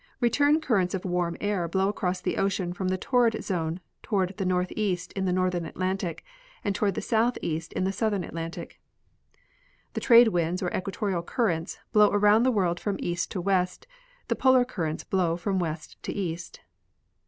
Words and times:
Return 0.19 0.59
currents 0.59 0.95
of 0.95 1.05
warm 1.05 1.37
air 1.39 1.67
blow 1.67 1.87
across 1.87 2.21
the 2.21 2.37
ocean 2.37 2.73
from 2.73 2.87
the 2.87 2.97
torrid 2.97 3.43
zone 3.43 3.79
toward 4.01 4.33
the 4.37 4.47
northeast 4.47 5.13
in 5.13 5.25
the 5.25 5.31
northern 5.31 5.63
Atlantic, 5.63 6.25
and 6.63 6.73
toward 6.73 6.95
the 6.95 7.03
southeast 7.03 7.71
in 7.73 7.83
the 7.83 7.91
southern 7.91 8.23
Atlantic. 8.23 8.81
The 9.93 10.01
trade 10.01 10.29
winds, 10.29 10.63
or 10.63 10.73
equatorial 10.75 11.21
currents, 11.21 11.77
blow 11.93 12.09
around 12.09 12.41
the 12.41 12.51
world 12.51 12.79
from 12.79 12.97
east 12.99 13.29
to 13.33 13.41
west; 13.41 13.85
the 14.27 14.35
polar 14.35 14.65
currents 14.65 15.03
blow 15.03 15.37
from 15.37 15.59
west 15.59 16.01
to 16.01 16.11
east. 16.11 16.61